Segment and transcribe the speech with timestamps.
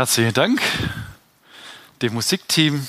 [0.00, 0.62] Herzlichen Dank
[2.00, 2.88] dem Musikteam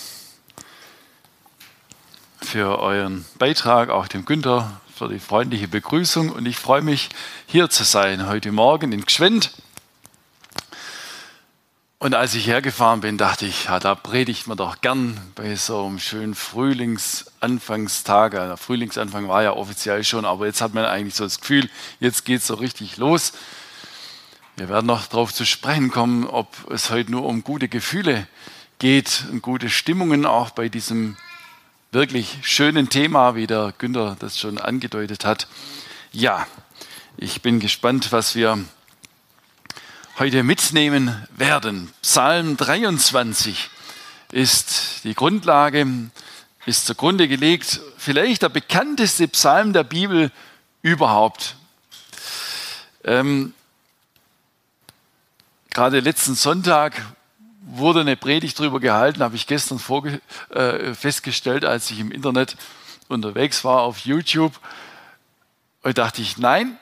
[2.42, 6.30] für euren Beitrag, auch dem Günther für die freundliche Begrüßung.
[6.30, 7.10] Und ich freue mich,
[7.48, 9.52] hier zu sein heute Morgen in Gschwend.
[12.00, 15.86] Und als ich hergefahren bin, dachte ich, ja, da predigt man doch gern bei so
[15.86, 18.32] einem schönen Frühlingsanfangstag.
[18.32, 22.24] Der Frühlingsanfang war ja offiziell schon, aber jetzt hat man eigentlich so das Gefühl, jetzt
[22.24, 23.34] geht es so richtig los.
[24.62, 28.28] Wir werden noch darauf zu sprechen kommen, ob es heute nur um gute Gefühle
[28.78, 31.18] geht und gute Stimmungen auch bei diesem
[31.92, 35.48] wirklich schönen Thema, wie der Günther das schon angedeutet hat.
[36.12, 36.46] Ja,
[37.18, 38.64] ich bin gespannt, was wir
[40.20, 41.92] heute mitnehmen werden.
[42.04, 43.68] Psalm 23
[44.32, 45.88] ist die Grundlage,
[46.68, 50.32] ist zugrunde gelegt, vielleicht der bekannteste Psalm der Bibel
[50.84, 51.56] überhaupt.
[53.04, 53.56] Ähm,
[55.74, 57.02] Gerade letzten Sonntag
[57.62, 59.80] wurde eine Predigt darüber gehalten, habe ich gestern
[60.50, 62.58] äh, festgestellt, als ich im Internet
[63.08, 64.60] unterwegs war auf YouTube.
[65.82, 66.78] Und dachte ich, nein,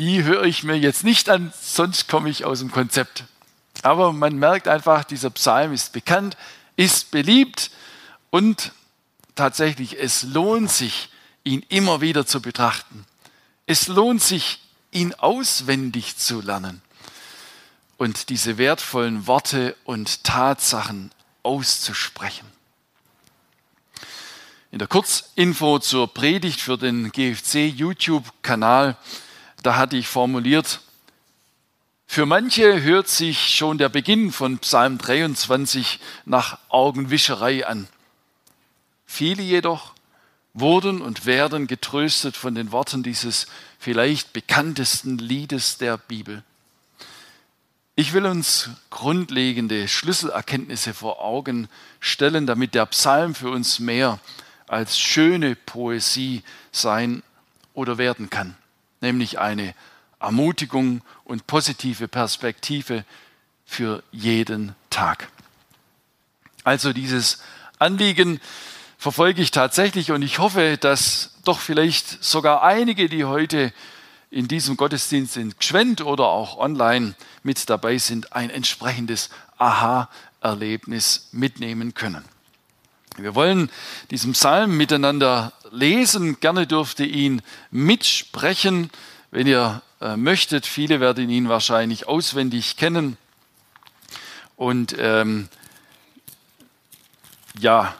[0.00, 3.24] die höre ich mir jetzt nicht an, sonst komme ich aus dem Konzept.
[3.82, 6.36] Aber man merkt einfach, dieser Psalm ist bekannt,
[6.74, 7.70] ist beliebt
[8.30, 8.72] und
[9.36, 11.10] tatsächlich, es lohnt sich,
[11.44, 13.06] ihn immer wieder zu betrachten.
[13.66, 14.60] Es lohnt sich,
[14.90, 16.82] ihn auswendig zu lernen
[17.96, 21.10] und diese wertvollen Worte und Tatsachen
[21.42, 22.46] auszusprechen.
[24.70, 28.96] In der Kurzinfo zur Predigt für den GFC YouTube-Kanal,
[29.62, 30.80] da hatte ich formuliert,
[32.06, 37.88] für manche hört sich schon der Beginn von Psalm 23 nach Augenwischerei an.
[39.06, 39.92] Viele jedoch
[40.54, 43.46] wurden und werden getröstet von den Worten dieses
[43.78, 46.42] vielleicht bekanntesten Liedes der Bibel.
[47.98, 51.66] Ich will uns grundlegende Schlüsselerkenntnisse vor Augen
[51.98, 54.18] stellen, damit der Psalm für uns mehr
[54.68, 57.22] als schöne Poesie sein
[57.72, 58.54] oder werden kann,
[59.00, 59.74] nämlich eine
[60.20, 63.06] Ermutigung und positive Perspektive
[63.64, 65.30] für jeden Tag.
[66.64, 67.42] Also dieses
[67.78, 68.40] Anliegen
[68.98, 73.72] verfolge ich tatsächlich und ich hoffe, dass doch vielleicht sogar einige, die heute
[74.30, 81.94] in diesem Gottesdienst in Gschwend oder auch online mit dabei sind, ein entsprechendes Aha-Erlebnis mitnehmen
[81.94, 82.24] können.
[83.16, 83.70] Wir wollen
[84.10, 86.38] diesen Psalm miteinander lesen.
[86.40, 88.90] Gerne dürfte ihn mitsprechen,
[89.30, 90.66] wenn ihr äh, möchtet.
[90.66, 93.16] Viele werden ihn wahrscheinlich auswendig kennen.
[94.56, 95.48] Und ähm,
[97.58, 97.94] ja,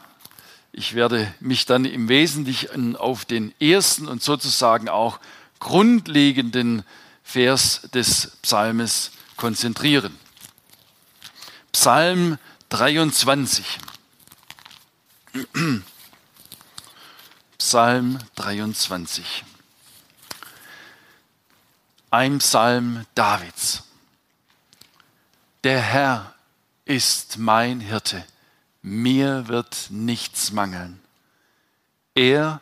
[0.71, 5.19] ich werde mich dann im Wesentlichen auf den ersten und sozusagen auch
[5.59, 6.83] grundlegenden
[7.23, 10.17] Vers des Psalmes konzentrieren.
[11.71, 12.37] Psalm
[12.69, 13.79] 23.
[17.57, 19.43] Psalm 23.
[22.09, 23.83] Ein Psalm Davids.
[25.63, 26.33] Der Herr
[26.85, 28.23] ist mein Hirte,
[28.81, 31.01] mir wird nichts mangeln.
[32.15, 32.61] Er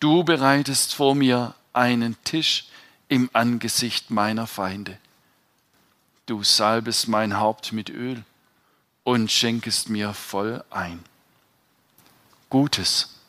[0.00, 2.66] Du bereitest vor mir einen Tisch
[3.08, 4.96] im Angesicht meiner Feinde.
[6.24, 8.24] Du salbest mein Haupt mit Öl
[9.04, 11.04] und schenkest mir voll ein.
[12.48, 13.20] Gutes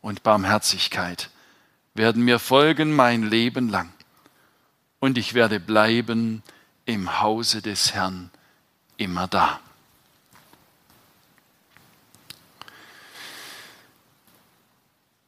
[0.00, 1.28] und Barmherzigkeit
[1.94, 3.92] werden mir folgen mein Leben lang,
[5.00, 6.42] und ich werde bleiben
[6.84, 8.30] im Hause des Herrn
[8.96, 9.60] immer da.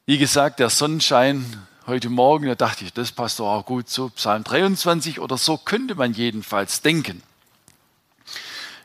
[0.06, 4.11] Wie gesagt, der Sonnenschein heute Morgen, da dachte ich, das passt doch auch gut zu
[4.11, 7.23] Psalm 23 oder so könnte man jedenfalls denken.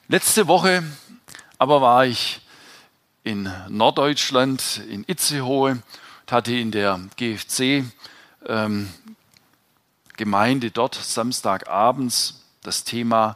[0.07, 0.81] Letzte Woche
[1.57, 2.39] aber war ich
[3.25, 7.83] in Norddeutschland, in Itzehoe, und hatte in der GFC
[8.45, 8.89] ähm,
[10.15, 13.35] Gemeinde dort Samstagabends das Thema,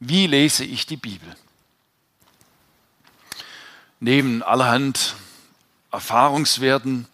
[0.00, 1.36] wie lese ich die Bibel?
[4.00, 5.16] Neben allerhand
[5.94, 7.06] Erfahrungswerten,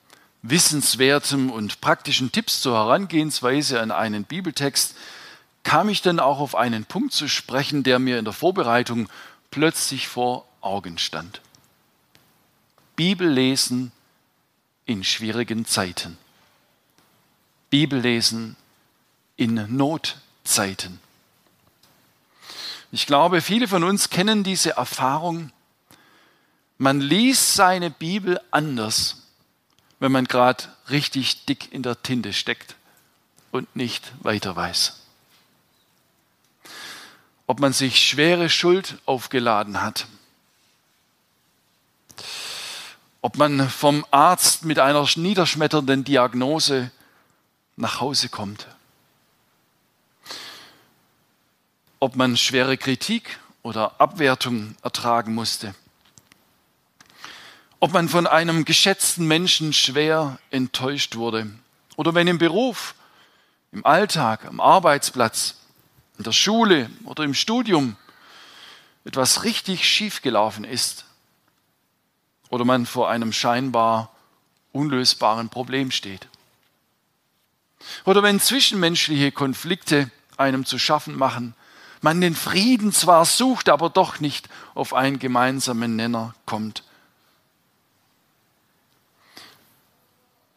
[0.43, 4.95] Wissenswertem und praktischen Tipps zur Herangehensweise an einen Bibeltext
[5.63, 9.11] kam ich dann auch auf einen Punkt zu sprechen, der mir in der Vorbereitung
[9.51, 11.43] plötzlich vor Augen stand.
[12.97, 13.93] Bibellesen
[14.87, 16.17] in schwierigen Zeiten.
[17.69, 18.57] Bibellesen
[19.37, 21.01] in Notzeiten.
[22.93, 25.53] Ich glaube, viele von uns kennen diese Erfahrung.
[26.83, 29.17] Man liest seine Bibel anders,
[29.99, 32.75] wenn man gerade richtig dick in der Tinte steckt
[33.51, 34.99] und nicht weiter weiß.
[37.47, 40.07] Ob man sich schwere Schuld aufgeladen hat,
[43.21, 46.91] ob man vom Arzt mit einer niederschmetternden Diagnose
[47.77, 48.67] nach Hause kommt,
[51.99, 55.75] ob man schwere Kritik oder Abwertung ertragen musste,
[57.81, 61.51] ob man von einem geschätzten Menschen schwer enttäuscht wurde
[61.97, 62.95] oder wenn im Beruf,
[63.73, 65.57] im Alltag, am Arbeitsplatz,
[66.19, 67.97] in der Schule oder im Studium
[69.05, 71.07] etwas richtig schiefgelaufen ist
[72.51, 74.11] oder man vor einem scheinbar
[74.73, 76.29] unlösbaren Problem steht.
[78.05, 81.55] Oder wenn zwischenmenschliche Konflikte einem zu schaffen machen,
[82.03, 86.83] man den Frieden zwar sucht, aber doch nicht auf einen gemeinsamen Nenner kommt.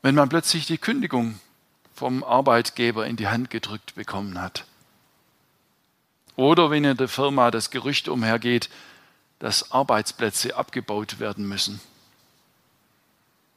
[0.03, 1.39] Wenn man plötzlich die Kündigung
[1.95, 4.65] vom Arbeitgeber in die Hand gedrückt bekommen hat.
[6.35, 8.69] Oder wenn in der Firma das Gerücht umhergeht,
[9.39, 11.79] dass Arbeitsplätze abgebaut werden müssen.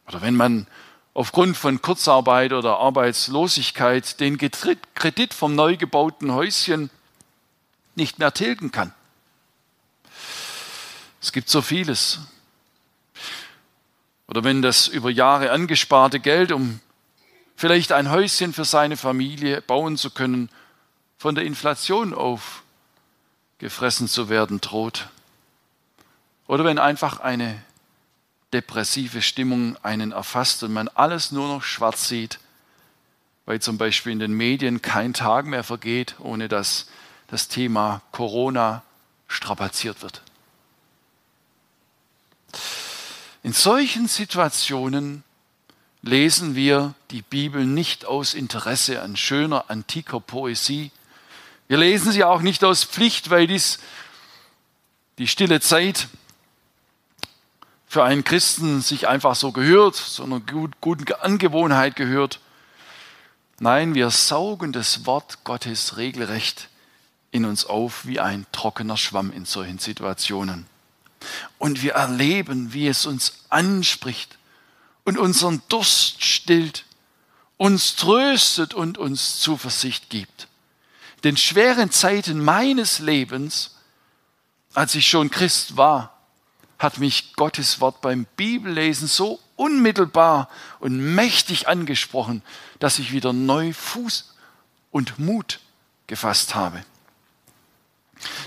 [0.07, 0.69] Oder wenn man
[1.15, 6.91] aufgrund von Kurzarbeit oder Arbeitslosigkeit den Kredit vom neu gebauten Häuschen
[7.97, 8.95] nicht mehr tilgen kann.
[11.21, 12.21] Es gibt so vieles.
[14.29, 16.81] Oder wenn das über Jahre angesparte Geld, um
[17.57, 20.51] vielleicht ein Häuschen für seine Familie bauen zu können,
[21.19, 25.09] von der Inflation aufgefressen zu werden droht.
[26.47, 27.63] Oder wenn einfach eine
[28.53, 32.39] depressive Stimmung einen erfasst und man alles nur noch schwarz sieht,
[33.45, 36.89] weil zum Beispiel in den Medien kein Tag mehr vergeht, ohne dass
[37.29, 38.83] das Thema Corona
[39.29, 40.23] strapaziert wird.
[43.47, 45.23] In solchen Situationen
[46.03, 50.91] lesen wir die Bibel nicht aus Interesse an schöner antiker Poesie.
[51.69, 53.79] Wir lesen sie auch nicht aus Pflicht, weil dies
[55.19, 56.09] die stille Zeit
[57.87, 62.41] für einen Christen sich einfach so gehört, so einer guten Angewohnheit gehört.
[63.61, 66.69] Nein, wir saugen das Wort Gottes regelrecht
[67.31, 70.67] in uns auf wie ein trockener Schwamm in solchen Situationen.
[71.59, 74.39] Und wir erleben, wie es uns anspricht
[75.05, 76.85] und unseren Durst stillt,
[77.57, 80.49] uns tröstet und uns Zuversicht gibt.
[81.25, 83.77] Den schweren Zeiten meines Lebens,
[84.75, 86.17] als ich schon Christ war,
[86.79, 92.43] hat mich Gottes Wort beim Bibellesen so unmittelbar und mächtig angesprochen,
[92.79, 94.35] dass ich wieder neu Fuß
[94.91, 95.61] und Mut
[96.07, 96.85] gefasst habe.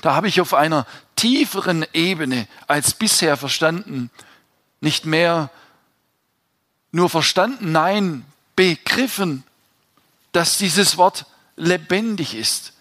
[0.02, 0.86] Da habe ich auf einer
[1.16, 4.10] tieferen Ebene als bisher verstanden,
[4.82, 5.50] nicht mehr
[6.92, 9.44] nur verstanden, nein, begriffen,
[10.32, 12.74] dass dieses Wort lebendig ist,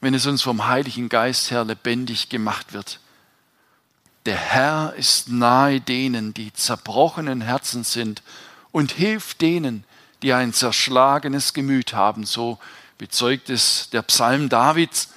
[0.00, 3.00] wenn es uns vom Heiligen Geist her lebendig gemacht wird.
[4.26, 8.22] Der Herr ist nahe denen, die zerbrochenen Herzen sind
[8.72, 9.84] und hilft denen,
[10.22, 12.26] die ein zerschlagenes Gemüt haben.
[12.26, 12.58] So
[12.98, 15.10] bezeugt es der Psalm Davids,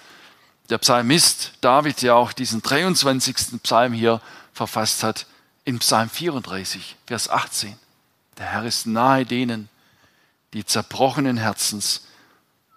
[0.72, 3.62] der Psalmist David ja auch diesen 23.
[3.62, 4.22] Psalm hier
[4.54, 5.28] verfasst hat,
[5.64, 7.78] in Psalm 34, Vers 18.
[8.40, 9.70] Der Herr ist nahe denen,
[10.54, 12.08] die zerbrochenen Herzens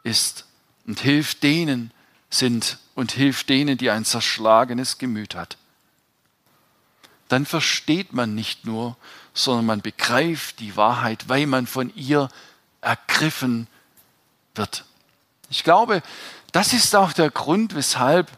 [0.02, 0.44] ist
[0.86, 1.90] und hilft denen
[2.28, 5.56] sind und hilft denen, die ein zerschlagenes Gemüt hat
[7.28, 8.96] dann versteht man nicht nur,
[9.32, 12.28] sondern man begreift die Wahrheit, weil man von ihr
[12.80, 13.66] ergriffen
[14.54, 14.84] wird.
[15.50, 16.02] Ich glaube,
[16.54, 18.30] das ist auch der Grund, weshalb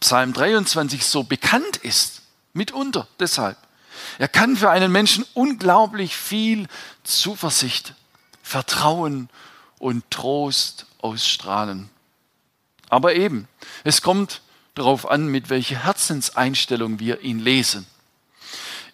[0.00, 2.22] Psalm 23 so bekannt ist,
[2.54, 3.58] mitunter deshalb.
[4.18, 6.68] Er kann für einen Menschen unglaublich viel
[7.04, 7.94] Zuversicht,
[8.42, 9.28] Vertrauen
[9.78, 11.90] und Trost ausstrahlen.
[12.88, 13.46] Aber eben,
[13.84, 14.40] es kommt
[14.74, 17.86] darauf an, mit welcher Herzenseinstellung wir ihn lesen.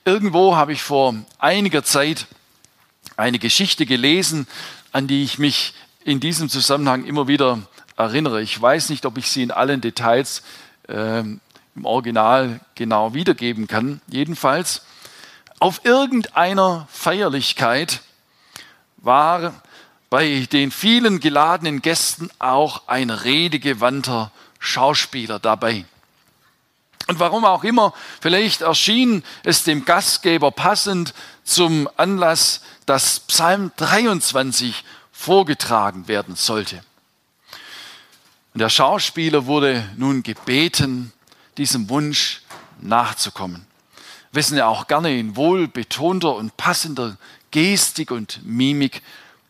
[0.05, 2.27] Irgendwo habe ich vor einiger Zeit
[3.17, 4.49] eine Geschichte gelesen,
[4.91, 7.63] an die ich mich in diesem Zusammenhang immer wieder
[7.99, 8.41] erinnere.
[8.41, 10.43] Ich weiß nicht, ob ich sie in allen Details
[10.89, 14.01] äh, im Original genau wiedergeben kann.
[14.07, 14.83] Jedenfalls,
[15.61, 18.01] auf irgendeiner Feierlichkeit
[18.99, 19.63] war
[20.11, 25.85] bei den vielen geladenen Gästen auch ein redegewandter Schauspieler dabei.
[27.09, 34.85] Und warum auch immer, vielleicht erschien es dem Gastgeber passend zum Anlass, dass Psalm 23
[35.11, 36.83] vorgetragen werden sollte.
[38.59, 41.13] Und der Schauspieler wurde nun gebeten,
[41.59, 42.43] diesem Wunsch
[42.81, 43.65] nachzukommen.
[44.33, 47.19] Wessen er auch gerne in wohlbetonter und passender
[47.53, 49.03] Gestik und Mimik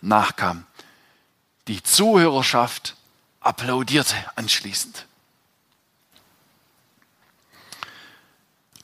[0.02, 0.66] nachkam.
[1.68, 2.96] Die Zuhörerschaft
[3.40, 5.06] applaudierte anschließend.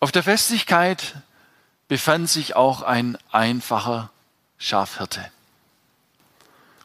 [0.01, 1.17] Auf der Festigkeit
[1.87, 4.11] befand sich auch ein einfacher
[4.57, 5.34] Schafhirte.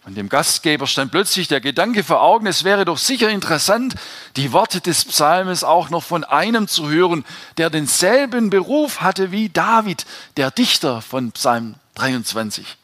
[0.09, 3.93] Und dem Gastgeber stand plötzlich der Gedanke vor Augen, es wäre doch sicher interessant,
[4.37, 7.23] die Worte des Psalmes auch noch von einem zu hören,
[7.57, 12.75] der denselben Beruf hatte wie David, der Dichter von Psalm 23.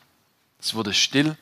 [0.61, 1.35] Es wurde still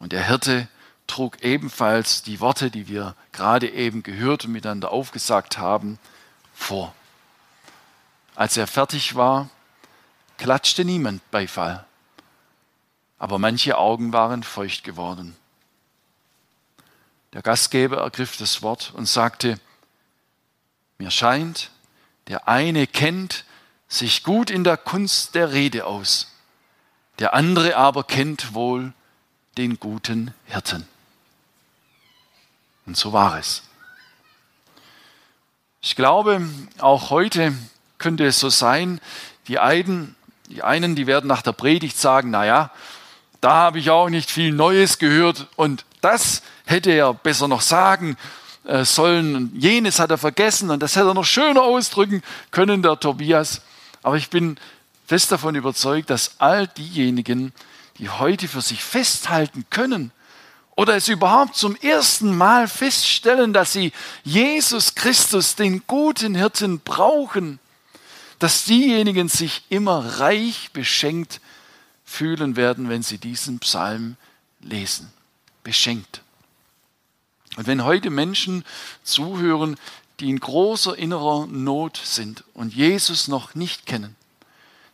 [0.00, 0.66] und der Hirte
[1.06, 6.00] trug ebenfalls die Worte, die wir gerade eben gehört und miteinander aufgesagt haben,
[6.54, 6.92] vor.
[8.34, 9.48] Als er fertig war,
[10.38, 11.86] klatschte niemand Beifall,
[13.22, 15.36] aber manche Augen waren feucht geworden.
[17.32, 19.60] Der Gastgeber ergriff das Wort und sagte,
[20.98, 21.70] mir scheint,
[22.26, 23.44] der eine kennt
[23.86, 26.32] sich gut in der Kunst der Rede aus,
[27.20, 28.92] der andere aber kennt wohl
[29.56, 30.88] den guten Hirten.
[32.86, 33.62] Und so war es.
[35.80, 36.44] Ich glaube,
[36.80, 37.54] auch heute
[37.98, 39.00] könnte es so sein,
[39.46, 40.16] die einen,
[40.48, 42.72] die einen, die werden nach der Predigt sagen, naja,
[43.42, 45.48] da habe ich auch nicht viel Neues gehört.
[45.56, 48.16] Und das hätte er besser noch sagen
[48.64, 49.34] äh, sollen.
[49.34, 50.70] Und jenes hat er vergessen.
[50.70, 52.22] Und das hätte er noch schöner ausdrücken
[52.52, 53.60] können, der Tobias.
[54.04, 54.58] Aber ich bin
[55.08, 57.52] fest davon überzeugt, dass all diejenigen,
[57.98, 60.12] die heute für sich festhalten können,
[60.74, 63.92] oder es überhaupt zum ersten Mal feststellen, dass sie
[64.24, 67.58] Jesus Christus, den guten Hirten, brauchen,
[68.38, 71.40] dass diejenigen sich immer reich beschenkt
[72.12, 74.16] fühlen werden, wenn sie diesen Psalm
[74.60, 75.10] lesen.
[75.64, 76.20] Beschenkt.
[77.56, 78.64] Und wenn heute Menschen
[79.02, 79.76] zuhören,
[80.20, 84.14] die in großer innerer Not sind und Jesus noch nicht kennen,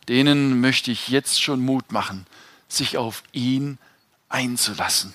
[0.08, 2.26] denen möchte ich jetzt schon Mut machen,
[2.68, 3.78] sich auf ihn
[4.28, 5.12] einzulassen.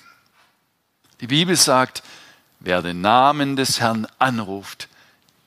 [1.20, 2.02] Die Bibel sagt,
[2.60, 4.88] wer den Namen des Herrn anruft,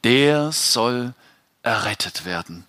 [0.03, 1.13] der soll
[1.61, 2.65] errettet werden.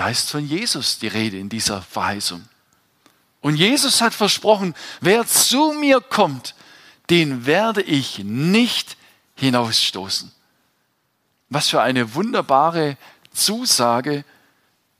[0.00, 2.48] Da ist von Jesus die Rede in dieser Verheißung.
[3.42, 6.54] Und Jesus hat versprochen, wer zu mir kommt,
[7.10, 8.96] den werde ich nicht
[9.34, 10.32] hinausstoßen.
[11.50, 12.96] Was für eine wunderbare
[13.34, 14.24] Zusage.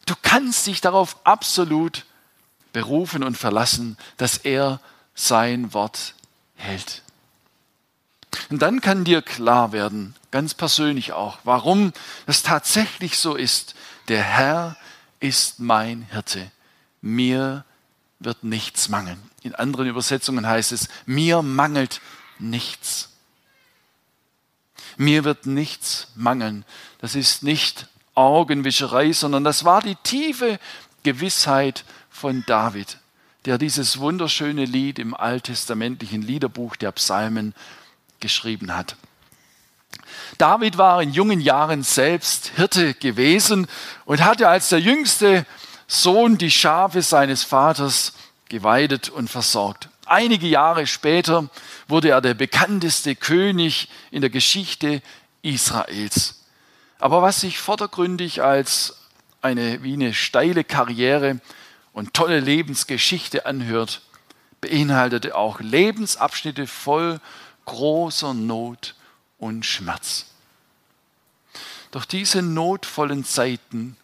[0.05, 2.05] Du kannst dich darauf absolut
[2.75, 4.81] berufen und verlassen, dass er
[5.15, 6.13] sein Wort
[6.57, 7.01] hält.
[8.51, 11.95] Und dann kann dir klar werden, ganz persönlich auch, warum
[12.27, 13.75] es tatsächlich so ist.
[14.09, 14.77] Der Herr
[15.21, 16.51] ist mein Hirte.
[17.01, 17.65] Mir
[18.19, 19.21] wird nichts mangeln.
[19.43, 22.01] In anderen Übersetzungen heißt es, mir mangelt
[22.39, 23.11] nichts.
[24.97, 26.65] Mir wird nichts mangeln.
[26.99, 30.59] Das ist nicht Augenwischerei, sondern das war die tiefe
[31.03, 32.99] Gewissheit von David
[33.45, 37.55] der dieses wunderschöne Lied im alttestamentlichen Liederbuch der Psalmen
[38.21, 38.97] geschrieben hat.
[40.39, 43.67] David war in jungen Jahren selbst Hirte gewesen
[44.05, 45.47] und hatte als der jüngste
[45.87, 48.13] Sohn die Schafe seines Vaters
[48.49, 49.89] geweidet und versorgt.
[50.07, 51.49] Einige Jahre später
[51.89, 55.03] wurde er der bekannteste König in der Geschichte
[55.43, 56.45] Israels.
[56.99, 58.97] Aber was sich vordergründig als
[59.43, 61.41] eine wie eine steile Karriere
[61.93, 64.03] und tolle Lebensgeschichte anhört,
[64.61, 67.21] beinhaltete auch Lebensabschnitte voll
[67.65, 68.95] großer Not
[69.41, 70.27] und Schmerz.
[71.91, 73.97] Doch diese notvollen Zeiten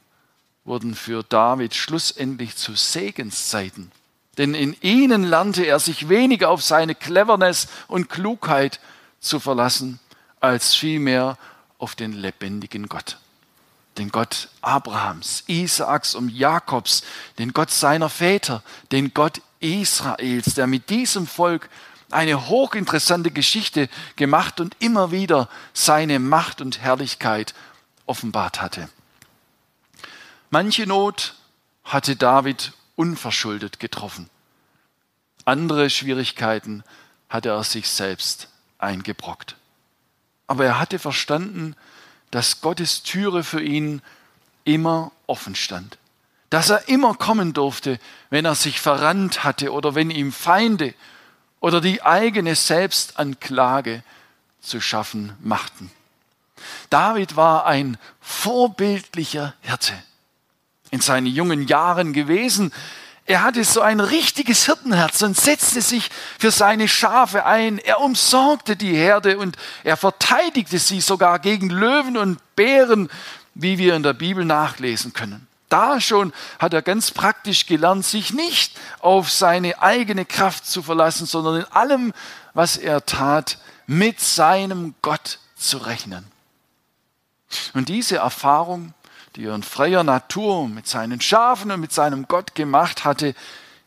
[0.64, 3.92] wurden für David schlussendlich zu Segenszeiten,
[4.38, 8.80] denn in ihnen lernte er sich weniger auf seine Cleverness und Klugheit
[9.20, 10.00] zu verlassen,
[10.40, 11.38] als vielmehr
[11.78, 13.18] auf den lebendigen Gott
[13.98, 17.02] den Gott Abrahams, Isaaks und Jakobs,
[17.38, 18.62] den Gott seiner Väter,
[18.92, 21.68] den Gott Israels, der mit diesem Volk
[22.10, 27.54] eine hochinteressante Geschichte gemacht und immer wieder seine Macht und Herrlichkeit
[28.06, 28.88] offenbart hatte.
[30.50, 31.34] Manche Not
[31.84, 34.30] hatte David unverschuldet getroffen.
[35.44, 36.84] Andere Schwierigkeiten
[37.28, 38.48] hatte er sich selbst
[38.78, 39.56] eingebrockt.
[40.46, 41.74] Aber er hatte verstanden,
[42.30, 44.02] dass Gottes Türe für ihn
[44.64, 45.98] immer offen stand.
[46.50, 47.98] Dass er immer kommen durfte,
[48.30, 50.94] wenn er sich verrannt hatte oder wenn ihm Feinde
[51.66, 54.04] oder die eigene Selbstanklage
[54.60, 55.90] zu schaffen machten.
[56.90, 59.92] David war ein vorbildlicher Hirte
[60.92, 62.72] in seinen jungen Jahren gewesen.
[63.24, 66.08] Er hatte so ein richtiges Hirtenherz und setzte sich
[66.38, 67.78] für seine Schafe ein.
[67.78, 73.10] Er umsorgte die Herde und er verteidigte sie sogar gegen Löwen und Bären,
[73.54, 75.48] wie wir in der Bibel nachlesen können.
[75.68, 81.26] Da schon hat er ganz praktisch gelernt, sich nicht auf seine eigene Kraft zu verlassen,
[81.26, 82.12] sondern in allem,
[82.54, 86.26] was er tat, mit seinem Gott zu rechnen.
[87.74, 88.94] Und diese Erfahrung
[89.36, 93.34] die er in freier Natur mit seinen Schafen und mit seinem Gott gemacht hatte,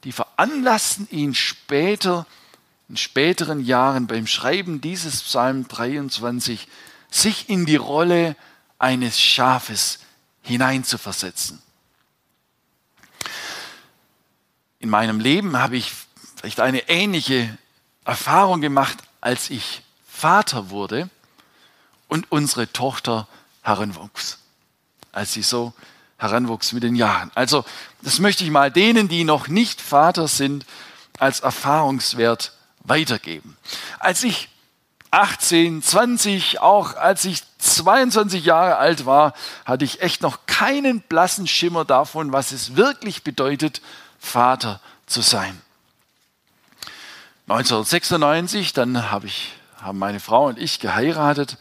[0.03, 2.25] die veranlassten ihn später,
[2.87, 6.67] in späteren Jahren beim Schreiben dieses Psalm 23,
[7.09, 8.35] sich in die Rolle
[8.77, 9.99] eines Schafes
[10.43, 11.61] hineinzuversetzen.
[14.79, 15.91] In meinem Leben habe ich
[16.35, 17.57] vielleicht eine ähnliche
[18.05, 21.09] Erfahrung gemacht, als ich Vater wurde
[22.07, 23.27] und unsere Tochter
[23.61, 24.39] heranwuchs
[25.11, 25.73] als sie so
[26.17, 27.31] heranwuchs mit den Jahren.
[27.35, 27.65] Also
[28.01, 30.65] das möchte ich mal denen, die noch nicht Vater sind,
[31.17, 33.57] als Erfahrungswert weitergeben.
[33.99, 34.49] Als ich
[35.11, 39.33] 18, 20, auch als ich 22 Jahre alt war,
[39.65, 43.81] hatte ich echt noch keinen blassen Schimmer davon, was es wirklich bedeutet,
[44.19, 45.59] Vater zu sein.
[47.47, 51.57] 1996, dann habe ich, haben meine Frau und ich geheiratet.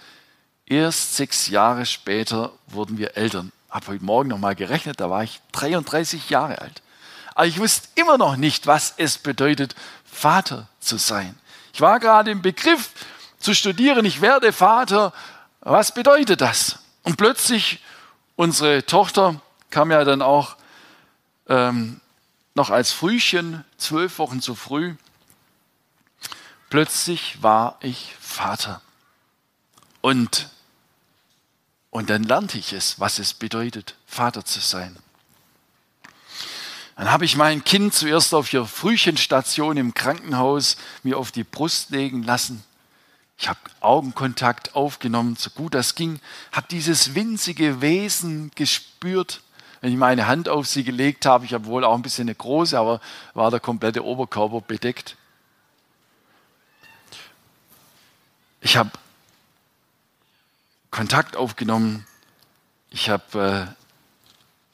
[0.67, 3.53] Erst sechs Jahre später wurden wir Eltern.
[3.71, 6.83] Habe heute Morgen nochmal gerechnet, da war ich 33 Jahre alt.
[7.35, 9.75] Aber ich wusste immer noch nicht, was es bedeutet,
[10.05, 11.38] Vater zu sein.
[11.73, 12.91] Ich war gerade im Begriff
[13.38, 15.12] zu studieren, ich werde Vater.
[15.61, 16.81] Was bedeutet das?
[17.03, 17.83] Und plötzlich,
[18.37, 20.57] unsere Tochter kam ja dann auch
[21.49, 22.00] ähm,
[22.59, 24.95] noch als Frühchen, zwölf Wochen zu früh.
[26.69, 28.83] Plötzlich war ich Vater.
[30.03, 30.50] Und
[31.91, 34.97] und dann lernte ich es, was es bedeutet, Vater zu sein.
[36.97, 41.90] Dann habe ich mein Kind zuerst auf ihrer Frühchenstation im Krankenhaus mir auf die Brust
[41.90, 42.62] legen lassen.
[43.38, 49.42] Ich habe Augenkontakt aufgenommen, so gut das ging, habe dieses winzige Wesen gespürt.
[49.81, 52.35] Wenn ich meine Hand auf sie gelegt habe, ich habe wohl auch ein bisschen eine
[52.35, 53.01] große, aber
[53.35, 55.17] war der komplette Oberkörper bedeckt.
[58.61, 58.91] Ich habe
[60.91, 62.07] Kontakt aufgenommen.
[62.91, 63.77] Ich habe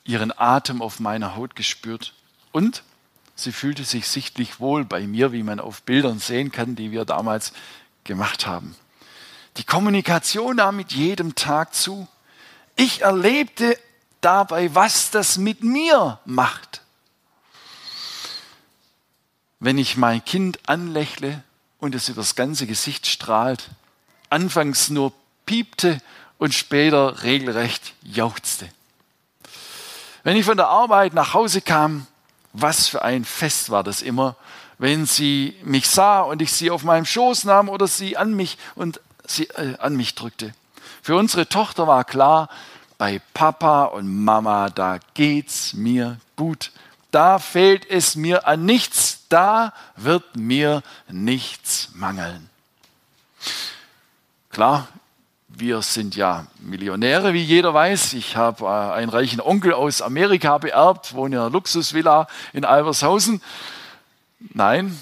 [0.06, 2.14] äh, ihren Atem auf meiner Haut gespürt
[2.52, 2.82] und
[3.34, 7.04] sie fühlte sich sichtlich wohl bei mir, wie man auf Bildern sehen kann, die wir
[7.04, 7.52] damals
[8.04, 8.76] gemacht haben.
[9.56, 12.08] Die Kommunikation nahm mit jedem Tag zu.
[12.76, 13.78] Ich erlebte
[14.24, 16.82] dabei, was das mit mir macht.
[19.60, 21.42] Wenn ich mein Kind anlächle
[21.78, 23.70] und es über das ganze Gesicht strahlt,
[24.30, 25.12] anfangs nur
[25.46, 26.00] piepte
[26.38, 28.68] und später regelrecht jauchzte.
[30.22, 32.06] Wenn ich von der Arbeit nach Hause kam,
[32.52, 34.36] was für ein Fest war das immer,
[34.78, 38.58] wenn sie mich sah und ich sie auf meinem Schoß nahm oder sie an mich
[38.74, 40.54] und sie äh, an mich drückte.
[41.02, 42.48] Für unsere Tochter war klar,
[43.04, 46.72] bei Papa und Mama, da geht's mir gut.
[47.10, 52.48] Da fehlt es mir an nichts, da wird mir nichts mangeln.
[54.48, 54.88] Klar,
[55.48, 58.14] wir sind ja Millionäre, wie jeder weiß.
[58.14, 63.42] Ich habe äh, einen reichen Onkel aus Amerika beerbt, wohne in einer Luxusvilla in Albershausen.
[64.54, 64.98] Nein,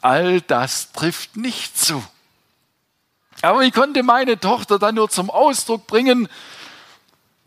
[0.00, 2.02] all das trifft nicht zu.
[3.42, 6.28] Aber ich konnte meine Tochter dann nur zum Ausdruck bringen,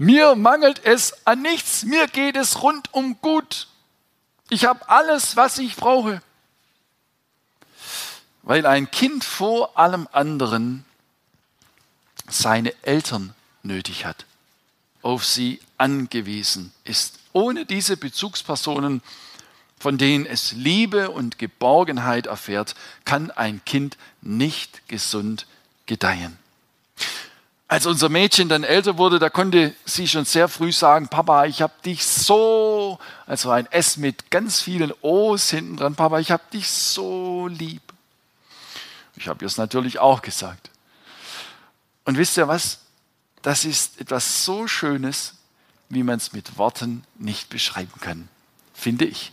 [0.02, 3.68] mir mangelt es an nichts, mir geht es rundum gut.
[4.50, 6.24] Ich habe alles, was ich brauche.
[8.42, 10.86] Weil ein Kind vor allem anderen
[12.28, 14.26] seine Eltern nötig hat,
[15.04, 17.20] auf sie angewiesen ist.
[17.32, 19.04] Ohne diese Bezugspersonen,
[19.80, 22.74] von denen es Liebe und Geborgenheit erfährt,
[23.06, 25.46] kann ein Kind nicht gesund
[25.86, 26.40] gedeihen.
[27.72, 31.62] Als unser Mädchen dann älter wurde, da konnte sie schon sehr früh sagen, Papa, ich
[31.62, 36.44] habe dich so, also ein S mit ganz vielen O's hinten dran, Papa, ich habe
[36.52, 37.82] dich so lieb.
[39.16, 40.70] Ich habe ihr es natürlich auch gesagt.
[42.04, 42.80] Und wisst ihr was?
[43.42, 45.36] Das ist etwas so Schönes,
[45.88, 48.28] wie man es mit Worten nicht beschreiben kann,
[48.74, 49.32] finde ich.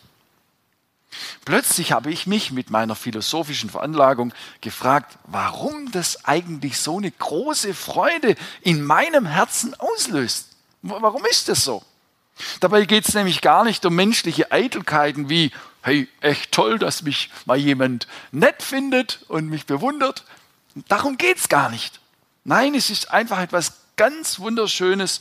[1.44, 7.74] Plötzlich habe ich mich mit meiner philosophischen Veranlagung gefragt, warum das eigentlich so eine große
[7.74, 10.48] Freude in meinem Herzen auslöst.
[10.82, 11.82] Warum ist das so?
[12.60, 15.50] Dabei geht es nämlich gar nicht um menschliche Eitelkeiten wie,
[15.82, 20.24] hey, echt toll, dass mich mal jemand nett findet und mich bewundert.
[20.86, 22.00] Darum geht es gar nicht.
[22.44, 25.20] Nein, es ist einfach etwas ganz Wunderschönes,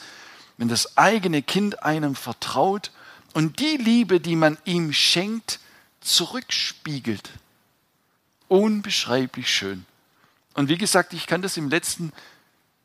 [0.58, 2.91] wenn das eigene Kind einem vertraut
[3.34, 5.60] und die Liebe, die man ihm schenkt,
[6.08, 7.30] zurückspiegelt.
[8.48, 9.86] Unbeschreiblich schön.
[10.54, 12.13] Und wie gesagt, ich kann das im letzten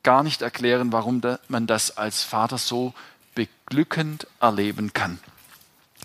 [0.02, 2.92] gar nicht erklären, warum man das als Vater so
[3.34, 5.18] beglückend erleben kann.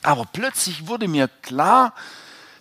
[0.03, 1.93] Aber plötzlich wurde mir klar,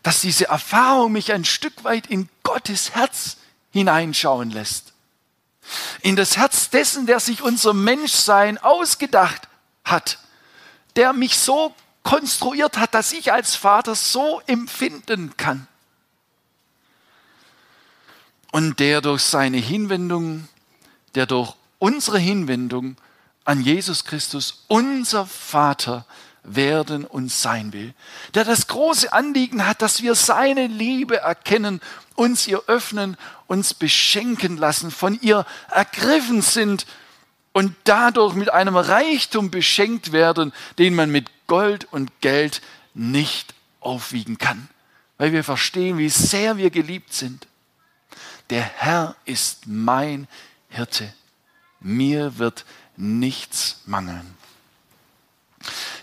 [0.03, 3.37] dass diese Erfahrung mich ein Stück weit in Gottes Herz
[3.73, 4.93] hineinschauen lässt.
[6.01, 9.49] In das Herz dessen, der sich unser Menschsein ausgedacht
[9.85, 10.19] hat,
[10.95, 11.75] der mich so
[12.07, 15.67] konstruiert hat, dass ich als Vater so empfinden kann.
[18.53, 20.47] Und der durch seine Hinwendung,
[21.17, 22.97] der durch unsere Hinwendung
[23.45, 26.07] an Jesus Christus, unser Vater,
[26.45, 27.93] werden und sein will.
[28.35, 31.81] Der das große Anliegen hat, dass wir seine Liebe erkennen,
[32.15, 33.17] uns ihr öffnen,
[33.49, 36.87] uns beschenken lassen, von ihr ergriffen sind
[37.57, 42.61] und dadurch mit einem Reichtum beschenkt werden, den man mit Gold und Geld
[42.93, 44.69] nicht aufwiegen kann,
[45.17, 47.47] weil wir verstehen, wie sehr wir geliebt sind.
[48.51, 50.29] Der Herr ist mein
[50.69, 51.11] Hirte,
[51.81, 52.67] mir wird
[52.99, 54.37] nichts mangeln.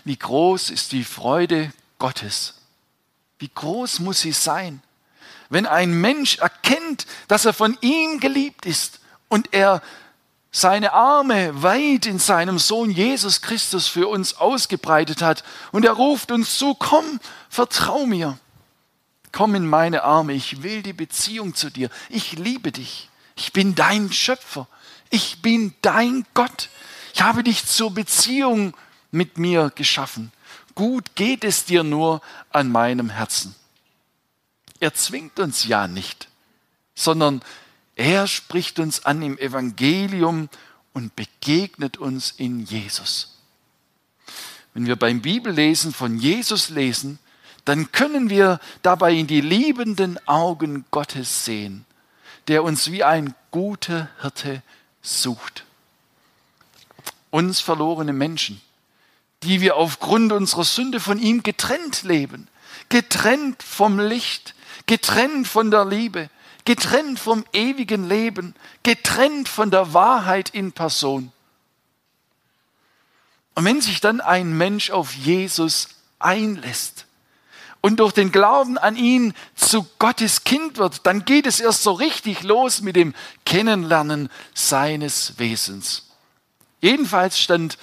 [0.02, 2.54] Wie groß ist die Freude Gottes?
[3.38, 4.82] Wie groß muss sie sein,
[5.50, 9.82] wenn ein Mensch erkennt, dass er von ihm geliebt ist und er
[10.56, 15.42] seine Arme weit in seinem Sohn Jesus Christus für uns ausgebreitet hat.
[15.72, 17.18] Und er ruft uns zu, komm,
[17.50, 18.38] vertrau mir,
[19.32, 23.74] komm in meine Arme, ich will die Beziehung zu dir, ich liebe dich, ich bin
[23.74, 24.68] dein Schöpfer,
[25.10, 26.68] ich bin dein Gott,
[27.12, 28.74] ich habe dich zur Beziehung
[29.10, 30.30] mit mir geschaffen.
[30.76, 33.56] Gut geht es dir nur an meinem Herzen.
[34.78, 36.28] Er zwingt uns ja nicht,
[36.94, 37.42] sondern
[37.96, 40.48] er spricht uns an im Evangelium
[40.92, 43.38] und begegnet uns in Jesus.
[44.72, 47.18] Wenn wir beim Bibellesen von Jesus lesen,
[47.64, 51.86] dann können wir dabei in die liebenden Augen Gottes sehen,
[52.48, 54.62] der uns wie ein guter Hirte
[55.00, 55.64] sucht.
[57.30, 58.60] Uns verlorene Menschen,
[59.42, 62.48] die wir aufgrund unserer Sünde von ihm getrennt leben,
[62.88, 64.54] getrennt vom Licht,
[64.86, 66.28] getrennt von der Liebe,
[66.64, 71.32] getrennt vom ewigen Leben, getrennt von der Wahrheit in Person.
[73.54, 77.06] Und wenn sich dann ein Mensch auf Jesus einlässt
[77.80, 81.92] und durch den Glauben an ihn zu Gottes Kind wird, dann geht es erst so
[81.92, 86.08] richtig los mit dem Kennenlernen seines Wesens.
[86.80, 87.78] Jedenfalls stand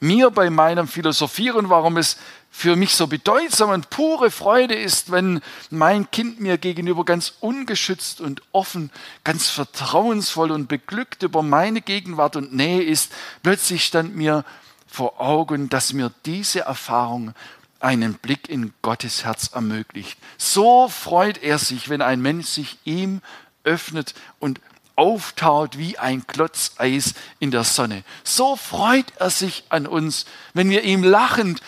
[0.00, 2.16] mir bei meinem Philosophieren, warum es
[2.56, 8.22] für mich so bedeutsam und pure Freude ist, wenn mein Kind mir gegenüber ganz ungeschützt
[8.22, 8.90] und offen,
[9.24, 13.12] ganz vertrauensvoll und beglückt über meine Gegenwart und Nähe ist.
[13.42, 14.42] Plötzlich stand mir
[14.86, 17.34] vor Augen, dass mir diese Erfahrung
[17.78, 20.18] einen Blick in Gottes Herz ermöglicht.
[20.38, 23.20] So freut er sich, wenn ein Mensch sich ihm
[23.64, 24.62] öffnet und
[24.96, 28.02] auftaut wie ein Klotz Eis in der Sonne.
[28.24, 31.60] So freut er sich an uns, wenn wir ihm lachend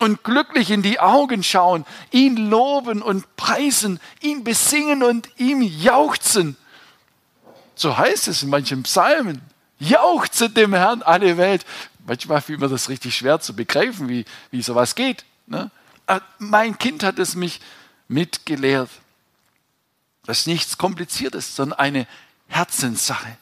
[0.00, 6.56] und glücklich in die Augen schauen, ihn loben und preisen, ihn besingen und ihm jauchzen.
[7.74, 9.40] So heißt es in manchen Psalmen.
[9.78, 11.64] Jauchze dem Herrn alle Welt.
[12.06, 15.24] Manchmal fiel mir das richtig schwer zu begreifen, wie, wie sowas geht.
[15.46, 15.70] Ne?
[16.38, 17.60] mein Kind hat es mich
[18.08, 18.90] mitgelehrt.
[20.26, 22.06] Das ist nichts Kompliziertes, sondern eine
[22.48, 23.36] Herzenssache.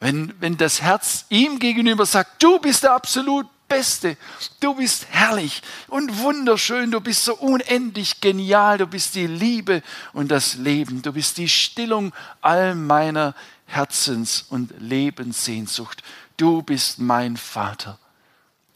[0.00, 4.16] Wenn, wenn das Herz ihm gegenüber sagt, du bist der absolut Beste,
[4.60, 10.30] du bist herrlich und wunderschön, du bist so unendlich genial, du bist die Liebe und
[10.30, 13.34] das Leben, du bist die Stillung all meiner
[13.66, 16.02] Herzens- und Lebenssehnsucht.
[16.36, 17.98] Du bist mein Vater,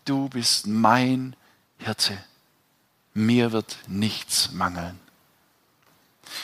[0.05, 1.37] du bist mein
[1.79, 2.19] Hirte,
[3.15, 5.01] mir wird nichts mangeln.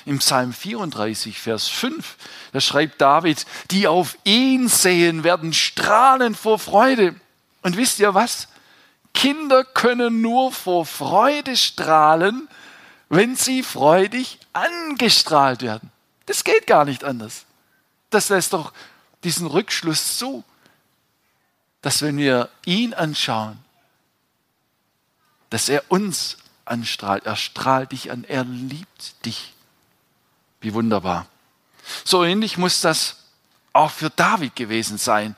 [0.05, 2.17] Im Psalm 34, Vers 5,
[2.53, 7.15] da schreibt David, die auf ihn sehen, werden strahlen vor Freude.
[7.63, 8.49] Und wisst ihr was?
[9.15, 12.49] Kinder können nur vor Freude strahlen,
[13.09, 15.91] wenn sie freudig angestrahlt werden.
[16.27, 17.47] Das geht gar nicht anders.
[18.11, 18.73] Das lässt doch
[19.25, 20.45] diesen Rückschluss zu,
[21.83, 23.59] dass wenn wir ihn anschauen,
[25.51, 29.55] dass er uns anstrahlt, er strahlt dich an, er liebt dich.
[30.61, 31.27] Wie wunderbar.
[32.05, 33.17] So ähnlich muss das
[33.73, 35.37] auch für David gewesen sein,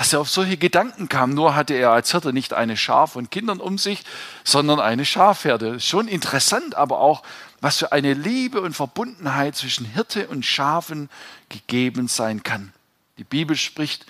[0.00, 1.34] dass er auf solche Gedanken kam.
[1.34, 4.02] Nur hatte er als Hirte nicht eine Schar von Kindern um sich,
[4.44, 5.78] sondern eine Schafherde.
[5.78, 7.22] Schon interessant, aber auch,
[7.60, 11.10] was für eine Liebe und Verbundenheit zwischen Hirte und Schafen
[11.50, 12.72] gegeben sein kann.
[13.18, 14.06] Die Bibel spricht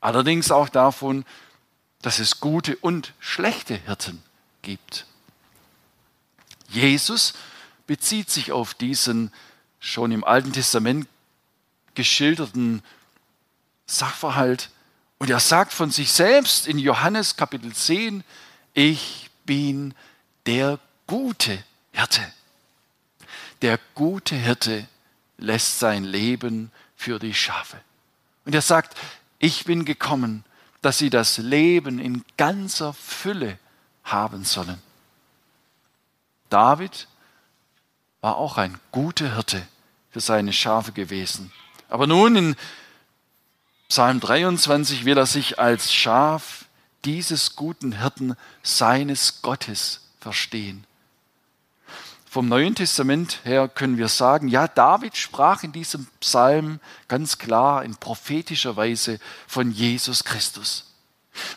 [0.00, 1.24] allerdings auch davon,
[2.00, 4.22] dass es gute und schlechte Hirten
[4.62, 5.04] gibt.
[6.68, 7.34] Jesus
[7.88, 9.32] bezieht sich auf diesen
[9.80, 11.08] schon im Alten Testament
[11.96, 12.84] geschilderten
[13.86, 14.70] Sachverhalt
[15.18, 18.24] und er sagt von sich selbst in Johannes Kapitel 10,
[18.72, 19.94] ich bin
[20.46, 22.20] der gute Hirte.
[23.62, 24.86] Der gute Hirte
[25.38, 27.80] lässt sein Leben für die Schafe.
[28.44, 28.96] Und er sagt,
[29.38, 30.44] ich bin gekommen,
[30.82, 33.58] dass sie das Leben in ganzer Fülle
[34.02, 34.82] haben sollen.
[36.50, 37.08] David
[38.20, 39.66] war auch ein guter Hirte
[40.10, 41.52] für seine Schafe gewesen.
[41.88, 42.56] Aber nun in
[43.94, 46.64] Psalm 23 will er sich als Schaf
[47.04, 50.84] dieses guten Hirten seines Gottes verstehen.
[52.28, 57.84] Vom Neuen Testament her können wir sagen, ja, David sprach in diesem Psalm ganz klar
[57.84, 60.90] in prophetischer Weise von Jesus Christus.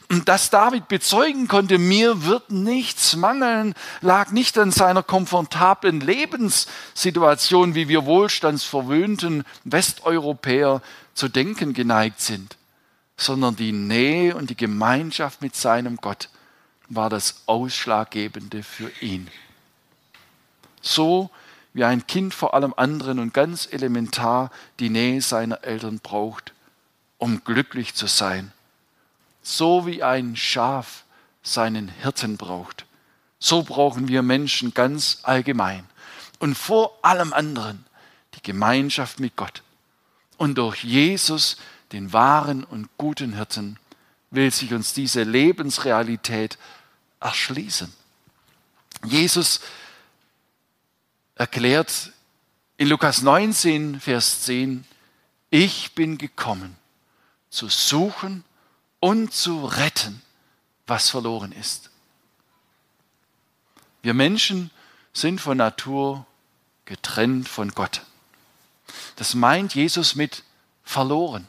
[0.10, 7.74] Und dass David bezeugen konnte, mir wird nichts mangeln, lag nicht an seiner komfortablen Lebenssituation,
[7.74, 10.84] wie wir wohlstandsverwöhnten Westeuropäer
[11.18, 12.58] zu denken geneigt sind,
[13.18, 16.30] sondern die Nähe und die Gemeinschaft mit seinem Gott
[16.90, 19.30] war das Ausschlaggebende für ihn.
[20.82, 21.30] So
[21.74, 26.54] wie ein Kind vor allem anderen und ganz elementar die Nähe seiner Eltern braucht,
[27.18, 28.52] um glücklich zu sein
[29.48, 31.06] so wie ein Schaf
[31.42, 32.86] seinen Hirten braucht,
[33.40, 35.88] so brauchen wir Menschen ganz allgemein
[36.40, 37.86] und vor allem anderen
[38.36, 39.64] die Gemeinschaft mit Gott.
[40.38, 41.58] Und durch Jesus,
[41.92, 43.80] den wahren und guten Hirten,
[44.30, 46.58] will sich uns diese Lebensrealität
[47.20, 47.92] erschließen.
[49.06, 49.62] Jesus
[51.36, 52.12] erklärt
[52.78, 54.86] in Lukas 19, Vers 10,
[55.50, 56.76] ich bin gekommen,
[57.50, 58.44] zu suchen
[59.00, 60.22] und zu retten,
[60.86, 61.90] was verloren ist.
[64.02, 64.72] Wir Menschen
[65.14, 66.26] sind von Natur
[66.86, 68.02] getrennt von Gott.
[69.18, 70.44] Das meint Jesus mit
[70.84, 71.46] verloren.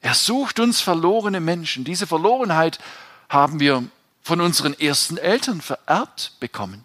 [0.00, 1.84] Er sucht uns verlorene Menschen.
[1.84, 2.78] Diese Verlorenheit
[3.28, 3.82] haben wir
[4.22, 6.84] von unseren ersten Eltern vererbt bekommen.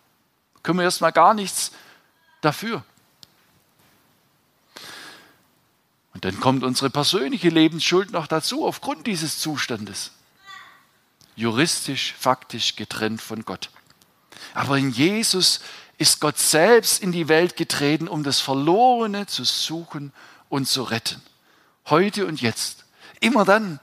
[0.63, 1.71] Können wir erstmal gar nichts
[2.41, 2.83] dafür.
[6.13, 10.11] Und dann kommt unsere persönliche Lebensschuld noch dazu aufgrund dieses Zustandes.
[11.35, 13.69] Juristisch, faktisch getrennt von Gott.
[14.53, 15.59] Aber in Jesus
[15.99, 20.13] ist Gott selbst in die Welt getreten, um das Verlorene zu suchen
[20.47, 21.21] und zu retten.
[21.87, 22.85] Heute und jetzt.
[23.19, 23.79] Immer dann,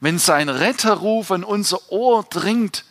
[0.00, 2.84] wenn sein Retterruf an unser Ohr dringt,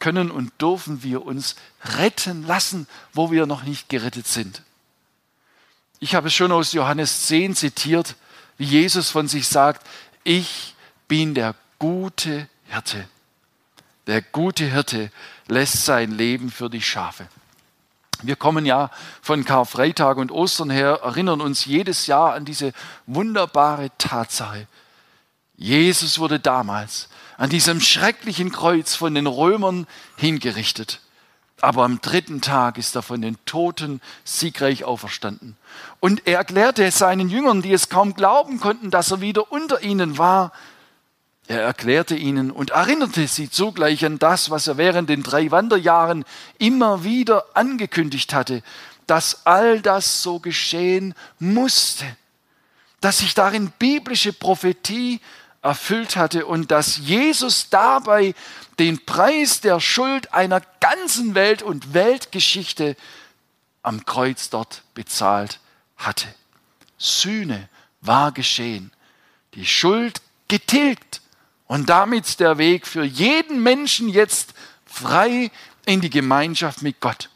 [0.00, 1.54] können und dürfen wir uns
[1.96, 4.62] retten lassen, wo wir noch nicht gerettet sind.
[6.00, 8.16] Ich habe es schon aus Johannes 10 zitiert,
[8.58, 9.86] wie Jesus von sich sagt,
[10.24, 10.74] ich
[11.06, 13.08] bin der gute Hirte.
[14.08, 15.10] Der gute Hirte
[15.46, 17.28] lässt sein Leben für die Schafe.
[18.22, 18.90] Wir kommen ja
[19.22, 22.72] von Karfreitag und Ostern her, erinnern uns jedes Jahr an diese
[23.06, 24.66] wunderbare Tatsache.
[25.56, 31.00] Jesus wurde damals an diesem schrecklichen Kreuz von den Römern hingerichtet.
[31.60, 35.56] Aber am dritten Tag ist er von den Toten siegreich auferstanden.
[36.00, 40.18] Und er erklärte seinen Jüngern, die es kaum glauben konnten, dass er wieder unter ihnen
[40.18, 40.52] war,
[41.46, 46.24] er erklärte ihnen und erinnerte sie zugleich an das, was er während den drei Wanderjahren
[46.58, 48.62] immer wieder angekündigt hatte,
[49.06, 52.04] dass all das so geschehen musste,
[53.00, 55.20] dass sich darin biblische Prophetie
[55.60, 58.34] erfüllt hatte und dass Jesus dabei
[58.78, 62.96] den Preis der Schuld einer ganzen Welt und Weltgeschichte
[63.82, 65.60] am Kreuz dort bezahlt
[65.96, 66.26] hatte.
[66.96, 67.68] Sühne
[68.00, 68.90] war geschehen,
[69.54, 71.20] die Schuld getilgt
[71.66, 74.54] und damit der Weg für jeden Menschen jetzt
[74.86, 75.50] frei
[75.86, 77.30] in die Gemeinschaft mit Gott.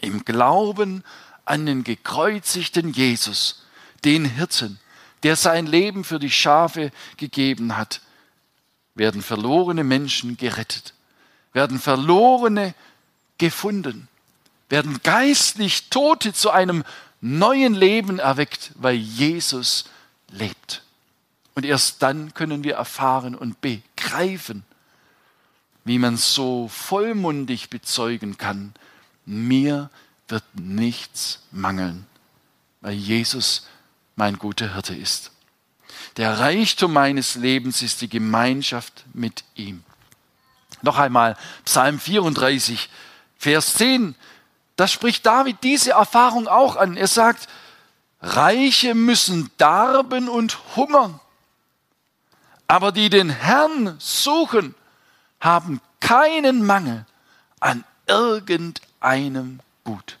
[0.00, 1.04] Im Glauben
[1.44, 3.64] an den gekreuzigten Jesus,
[4.04, 4.78] den Hirten,
[5.22, 8.00] der sein Leben für die Schafe gegeben hat,
[8.94, 10.94] werden verlorene Menschen gerettet,
[11.52, 12.74] werden verlorene
[13.38, 14.08] gefunden,
[14.68, 16.84] werden geistlich Tote zu einem
[17.20, 19.84] neuen Leben erweckt, weil Jesus
[20.30, 20.82] lebt.
[21.54, 24.64] Und erst dann können wir erfahren und begreifen,
[25.84, 28.74] wie man so vollmundig bezeugen kann,
[29.26, 29.90] mir
[30.28, 32.06] wird nichts mangeln,
[32.80, 33.66] weil Jesus
[34.16, 35.30] mein guter Hirte ist.
[36.16, 39.82] Der Reichtum meines Lebens ist die Gemeinschaft mit ihm.
[40.82, 42.88] Noch einmal Psalm 34,
[43.38, 44.14] Vers 10.
[44.76, 46.96] Da spricht David diese Erfahrung auch an.
[46.96, 47.48] Er sagt,
[48.20, 51.20] Reiche müssen darben und hungern.
[52.66, 54.74] Aber die den Herrn suchen,
[55.40, 57.06] haben keinen Mangel
[57.60, 60.18] an irgendeinem Gut.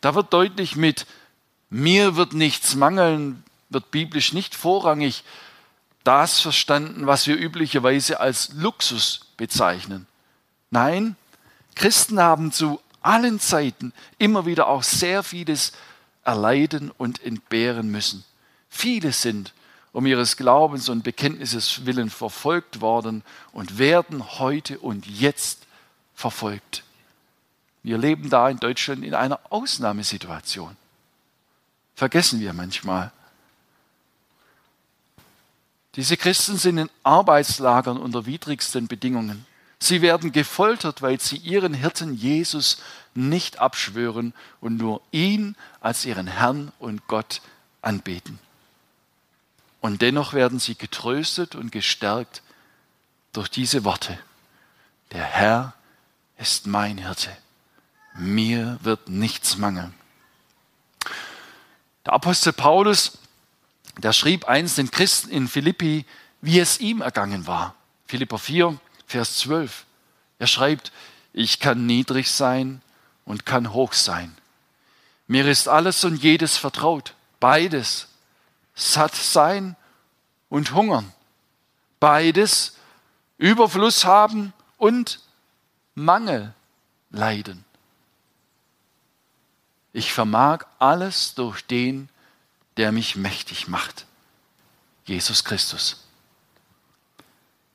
[0.00, 1.06] Da wird deutlich mit
[1.70, 5.24] mir wird nichts mangeln, wird biblisch nicht vorrangig
[6.04, 10.06] das verstanden, was wir üblicherweise als Luxus bezeichnen.
[10.70, 11.16] Nein,
[11.74, 15.72] Christen haben zu allen Zeiten immer wieder auch sehr vieles
[16.22, 18.24] erleiden und entbehren müssen.
[18.68, 19.52] Viele sind
[19.94, 25.60] um ihres Glaubens und Bekenntnisses willen verfolgt worden und werden heute und jetzt
[26.16, 26.82] verfolgt.
[27.84, 30.76] Wir leben da in Deutschland in einer Ausnahmesituation.
[31.94, 33.12] Vergessen wir manchmal.
[35.94, 39.46] Diese Christen sind in Arbeitslagern unter widrigsten Bedingungen.
[39.78, 42.78] Sie werden gefoltert, weil sie ihren Hirten Jesus
[43.14, 47.42] nicht abschwören und nur ihn als ihren Herrn und Gott
[47.80, 48.40] anbeten.
[49.84, 52.40] Und dennoch werden sie getröstet und gestärkt
[53.34, 54.18] durch diese Worte.
[55.12, 55.74] Der Herr
[56.38, 57.36] ist mein Hirte.
[58.14, 59.92] Mir wird nichts mangeln.
[62.06, 63.18] Der Apostel Paulus,
[63.98, 66.06] der schrieb einst den Christen in Philippi,
[66.40, 67.74] wie es ihm ergangen war.
[68.06, 69.84] Philipper 4, Vers 12.
[70.38, 70.92] Er schreibt,
[71.34, 72.80] ich kann niedrig sein
[73.26, 74.34] und kann hoch sein.
[75.26, 78.08] Mir ist alles und jedes vertraut, beides,
[78.74, 79.76] satt sein
[80.48, 81.12] und hungern,
[82.00, 82.76] beides,
[83.38, 85.20] Überfluss haben und
[85.94, 86.54] Mangel
[87.10, 87.64] leiden.
[89.92, 92.08] Ich vermag alles durch den,
[92.76, 94.06] der mich mächtig macht,
[95.04, 96.04] Jesus Christus.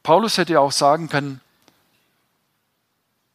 [0.03, 1.41] Paulus hätte auch sagen können,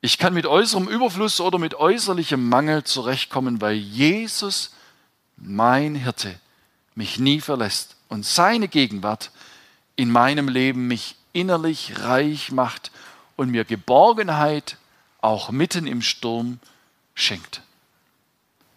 [0.01, 4.75] ich kann mit äußerem Überfluss oder mit äußerlichem Mangel zurechtkommen, weil Jesus,
[5.37, 6.39] mein Hirte,
[6.95, 9.31] mich nie verlässt und seine Gegenwart
[9.97, 12.91] in meinem Leben mich innerlich reich macht
[13.37, 14.77] und mir Geborgenheit
[15.21, 16.59] auch mitten im Sturm
[17.15, 17.63] schenkt.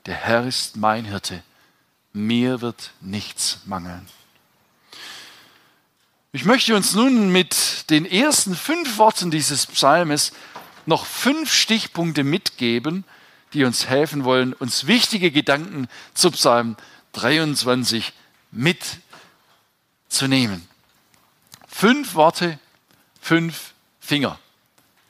[0.05, 1.43] Der Herr ist mein Hirte,
[2.13, 4.07] mir wird nichts mangeln.
[6.31, 10.33] Ich möchte uns nun mit den ersten fünf Worten dieses Psalmes
[10.85, 13.03] noch fünf Stichpunkte mitgeben,
[13.53, 16.75] die uns helfen wollen, uns wichtige Gedanken zu Psalm
[17.17, 18.13] 23
[18.51, 20.67] mitzunehmen.
[21.67, 22.59] Fünf Worte,
[23.19, 24.39] fünf Finger.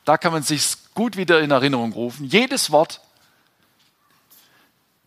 [0.06, 2.26] Da kann man sich gut wieder in Erinnerung rufen.
[2.26, 3.02] Jedes Wort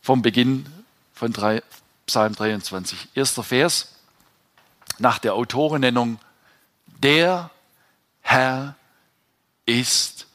[0.03, 0.67] vom Beginn
[1.15, 1.33] von
[2.07, 3.09] Psalm 23.
[3.15, 3.95] Erster Vers
[4.99, 6.19] nach der Autorennennung,
[6.87, 7.51] der
[8.21, 8.77] Herr
[9.65, 10.27] ist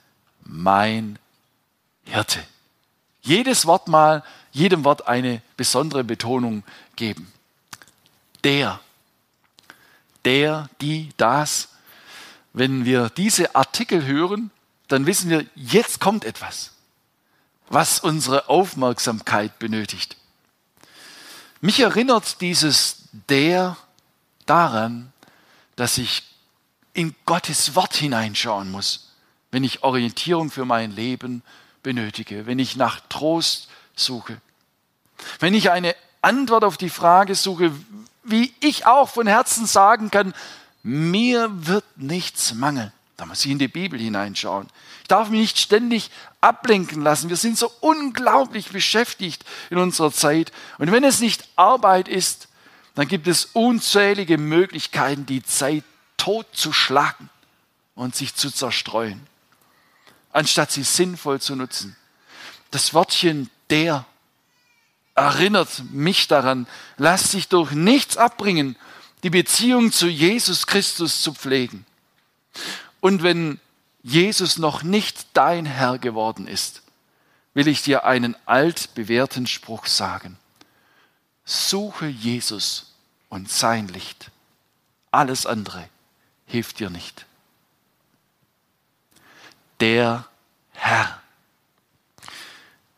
[0.43, 1.19] mein
[2.05, 2.43] Hirte.
[3.21, 4.23] Jedes Wort mal,
[4.55, 6.63] jedem Wort eine besondere Betonung
[6.95, 7.31] geben.
[8.43, 8.79] Der,
[10.23, 11.69] der, die, das.
[12.53, 14.49] Wenn wir diese Artikel hören,
[14.87, 16.71] dann wissen wir, jetzt kommt etwas,
[17.67, 20.15] was unsere Aufmerksamkeit benötigt.
[21.59, 23.75] Mich erinnert dieses der
[24.45, 25.11] daran,
[25.75, 26.23] dass ich
[26.93, 29.11] in Gottes Wort hineinschauen muss,
[29.51, 31.43] wenn ich Orientierung für mein Leben
[31.83, 34.39] benötige, wenn ich nach Trost suche,
[35.39, 37.71] wenn ich eine Antwort auf die Frage suche,
[38.23, 40.33] wie ich auch von Herzen sagen kann,
[40.83, 42.91] mir wird nichts mangeln.
[43.17, 44.67] Da muss ich in die Bibel hineinschauen.
[45.01, 46.11] Ich darf mich nicht ständig
[46.41, 47.29] ablenken lassen.
[47.29, 50.51] Wir sind so unglaublich beschäftigt in unserer Zeit.
[50.79, 52.49] Und wenn es nicht Arbeit ist,
[52.95, 55.83] dann gibt es unzählige Möglichkeiten, die Zeit
[56.17, 57.29] totzuschlagen
[57.93, 59.25] und sich zu zerstreuen,
[60.31, 61.95] anstatt sie sinnvoll zu nutzen.
[62.71, 64.05] Das Wörtchen der
[65.15, 68.75] erinnert mich daran, lass dich durch nichts abbringen,
[69.23, 71.85] die Beziehung zu Jesus Christus zu pflegen.
[72.99, 73.59] Und wenn
[74.03, 76.83] Jesus noch nicht dein Herr geworden ist,
[77.53, 80.37] will ich dir einen altbewährten Spruch sagen.
[81.45, 82.93] Suche Jesus
[83.29, 84.29] und sein Licht.
[85.11, 85.87] Alles andere
[86.45, 87.25] hilft dir nicht.
[89.79, 90.27] Der
[90.73, 91.21] Herr.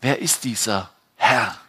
[0.02, 1.60] Wer ist dieser Herr?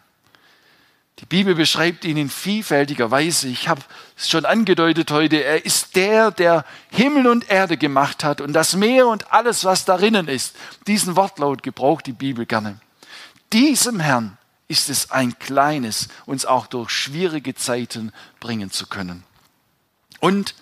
[1.21, 3.49] Die Bibel beschreibt ihn in vielfältiger Weise.
[3.49, 3.81] Ich habe
[4.15, 5.43] es schon angedeutet heute.
[5.43, 9.83] Er ist der, der Himmel und Erde gemacht hat und das Meer und alles, was
[9.83, 10.55] darinnen ist.
[10.87, 12.79] Diesen Wortlaut gebraucht die Bibel gerne.
[13.51, 14.37] Diesem Herrn
[14.69, 19.23] ist es ein kleines, uns auch durch schwierige Zeiten bringen zu können.
[20.19, 20.55] Und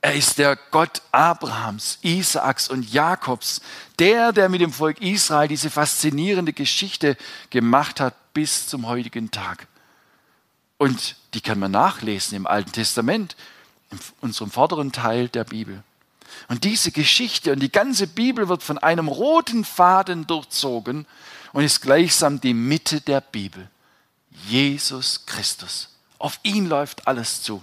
[0.00, 3.60] er ist der Gott Abrahams, Isaaks und Jakobs,
[3.98, 7.18] der, der mit dem Volk Israel diese faszinierende Geschichte
[7.50, 9.66] gemacht hat bis zum heutigen Tag.
[10.80, 13.36] Und die kann man nachlesen im Alten Testament.
[13.90, 15.82] in unserem vorderen Teil der Bibel.
[16.48, 21.06] Und diese Geschichte und die ganze Bibel wird von einem roten Faden durchzogen
[21.52, 23.68] und ist gleichsam die Mitte der Bibel.
[24.46, 25.90] Jesus Christus.
[26.18, 27.62] Auf ihn läuft alles zu.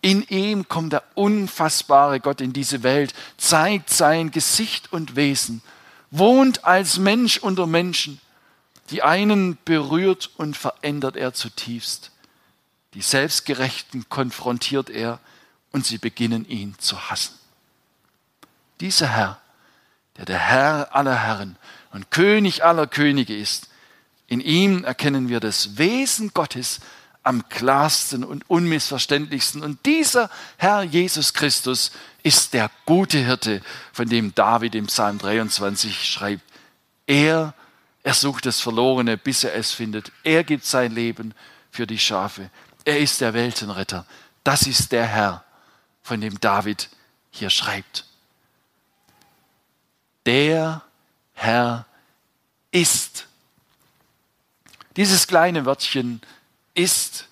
[0.00, 5.60] In ihm kommt der unfassbare Gott in diese Welt, zeigt sein Gesicht und Wesen,
[6.10, 8.18] wohnt als Mensch unter Menschen.
[8.90, 12.10] Die einen berührt und verändert er zutiefst.
[12.94, 15.20] Die Selbstgerechten konfrontiert er
[15.72, 17.34] und sie beginnen ihn zu hassen.
[18.80, 19.40] Dieser Herr,
[20.16, 21.56] der der Herr aller Herren
[21.92, 23.68] und König aller Könige ist,
[24.26, 26.80] in ihm erkennen wir das Wesen Gottes
[27.22, 29.62] am klarsten und unmissverständlichsten.
[29.62, 31.90] Und dieser Herr Jesus Christus
[32.22, 33.62] ist der gute Hirte,
[33.92, 36.42] von dem David im Psalm 23 schreibt.
[37.06, 37.54] Er,
[38.04, 40.12] er sucht das Verlorene, bis er es findet.
[40.22, 41.34] Er gibt sein Leben
[41.70, 42.50] für die Schafe.
[42.84, 44.06] Er ist der Weltenretter.
[44.44, 45.42] Das ist der Herr,
[46.02, 46.90] von dem David
[47.30, 48.04] hier schreibt.
[50.26, 50.82] Der
[51.32, 51.86] Herr
[52.70, 53.26] ist.
[54.96, 56.20] Dieses kleine Wörtchen
[56.74, 57.26] ist,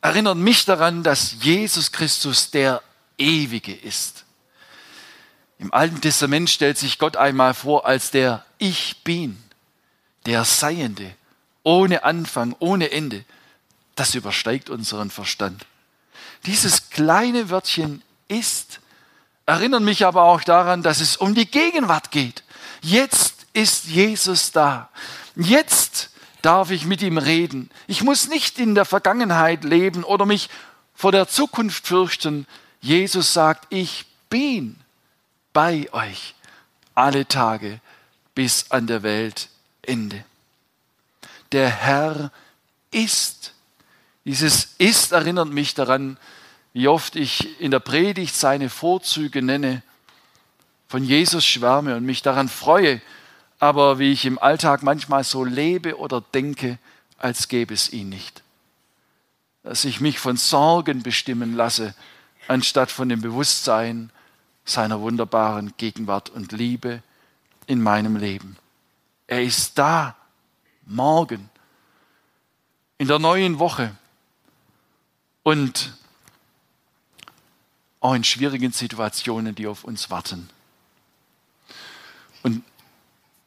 [0.00, 2.82] erinnert mich daran, dass Jesus Christus der
[3.18, 4.24] Ewige ist.
[5.58, 9.43] Im Alten Testament stellt sich Gott einmal vor als der Ich bin,
[10.26, 11.14] der Seiende,
[11.62, 13.24] ohne Anfang, ohne Ende.
[13.94, 15.66] Das übersteigt unseren Verstand.
[16.46, 18.80] Dieses kleine Wörtchen ist,
[19.46, 22.42] erinnert mich aber auch daran, dass es um die Gegenwart geht.
[22.82, 24.90] Jetzt ist Jesus da.
[25.36, 26.10] Jetzt
[26.42, 27.70] darf ich mit ihm reden.
[27.86, 30.50] Ich muss nicht in der Vergangenheit leben oder mich
[30.94, 32.46] vor der Zukunft fürchten.
[32.80, 34.76] Jesus sagt, ich bin
[35.52, 36.34] bei euch
[36.94, 37.80] alle Tage
[38.34, 39.02] bis an der
[39.86, 40.24] Weltende.
[41.52, 42.30] Der Herr
[42.90, 43.52] ist.
[44.24, 46.16] Dieses ist erinnert mich daran,
[46.72, 49.82] wie oft ich in der Predigt seine Vorzüge nenne,
[50.88, 53.00] von Jesus schwärme und mich daran freue,
[53.58, 56.78] aber wie ich im Alltag manchmal so lebe oder denke,
[57.18, 58.42] als gäbe es ihn nicht.
[59.62, 61.94] Dass ich mich von Sorgen bestimmen lasse,
[62.48, 64.10] anstatt von dem Bewusstsein
[64.64, 67.02] seiner wunderbaren Gegenwart und Liebe
[67.66, 68.56] in meinem Leben.
[69.26, 70.16] Er ist da,
[70.86, 71.48] morgen,
[72.98, 73.94] in der neuen Woche
[75.42, 75.94] und
[78.00, 80.50] auch in schwierigen Situationen, die auf uns warten.
[82.42, 82.62] Und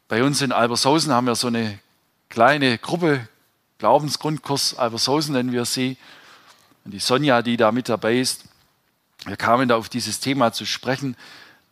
[0.08, 1.80] bei uns in Albershausen haben wir so eine
[2.30, 3.28] kleine Gruppe,
[3.78, 5.98] Glaubensgrundkurs Albershausen nennen wir sie.
[6.84, 8.46] Und die Sonja, die da mit dabei ist,
[9.26, 11.16] wir kamen da auf dieses Thema zu sprechen.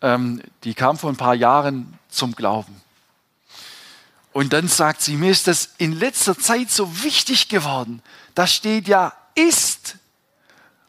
[0.01, 2.82] Ähm, die kam vor ein paar Jahren zum Glauben.
[4.36, 8.02] Und dann sagt sie, mir ist das in letzter Zeit so wichtig geworden.
[8.34, 9.96] Da steht ja ist.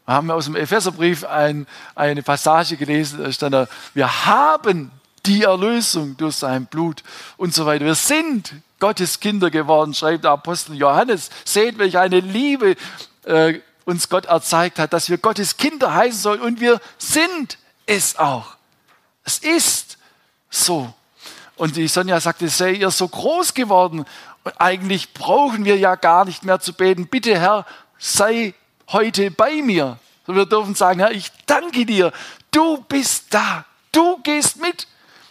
[0.05, 4.91] Wir haben aus dem Epheserbrief ein, eine Passage gelesen, da stand da, wir haben
[5.27, 7.05] die Erlösung durch sein Blut
[7.37, 7.85] und so weiter.
[7.85, 11.31] Wir sind Gottes Kinder geworden, schreibt der Apostel Johannes.
[11.45, 12.75] Seht, welche eine Liebe
[13.27, 18.19] äh, uns Gott erzeigt hat, dass wir Gottes Kinder heißen sollen und wir sind es
[18.19, 18.57] auch.
[19.23, 19.99] Es ist
[20.51, 20.93] so.
[21.57, 24.05] Und die Sonja sagte, sei ihr so groß geworden
[24.45, 27.09] und eigentlich brauchen wir ja gar nicht mehr zu beten.
[27.09, 27.67] Bitte Herr,
[27.99, 28.55] sei
[28.89, 29.99] heute bei mir.
[30.27, 32.13] Wir dürfen sagen, Herr, ich danke dir.
[32.51, 33.65] Du bist da.
[33.91, 34.87] Du gehst mit.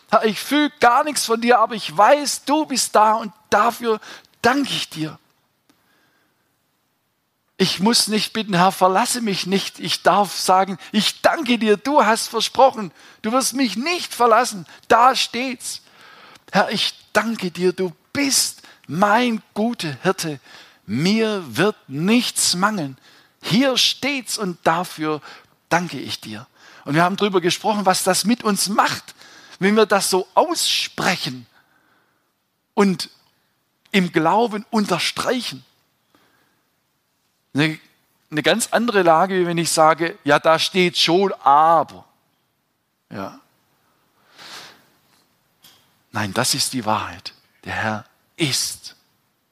[0.10, 4.00] Herr, ich fühle gar nichts von dir, aber ich weiß, du bist da und dafür
[4.42, 5.20] danke ich dir.
[7.58, 9.80] Ich muss nicht bitten, Herr, verlasse mich nicht.
[9.80, 14.66] Ich darf sagen, ich danke dir, du hast versprochen, du wirst mich nicht verlassen.
[14.88, 15.82] Da steht's.
[16.52, 20.40] Herr, ich danke dir, du bist mein guter Hirte.
[20.86, 22.98] Mir wird nichts mangeln.
[23.42, 25.22] Hier steht's und dafür
[25.70, 26.48] danke ich dir.
[26.86, 29.16] Und wir haben darüber gesprochen, was das mit uns macht,
[29.60, 31.48] wenn wir das so aussprechen
[32.74, 33.10] und
[33.92, 35.66] im Glauben unterstreichen.
[37.54, 37.80] Eine,
[38.30, 42.06] eine ganz andere Lage, wie wenn ich sage, ja, da steht schon, aber.
[43.10, 43.40] Ja.
[46.16, 47.34] Nein, das ist die Wahrheit.
[47.66, 48.06] Der Herr
[48.38, 48.96] ist.